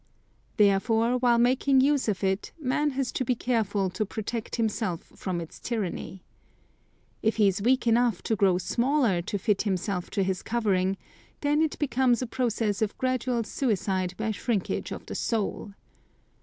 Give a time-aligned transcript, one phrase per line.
[0.57, 5.39] Therefore, while making use of it, man has to be careful to protect himself from
[5.39, 6.23] its tyranny.
[7.21, 10.97] If he is weak enough to grow smaller to fit himself to his covering,
[11.41, 15.71] then it becomes a process of gradual suicide by shrinkage of the soul.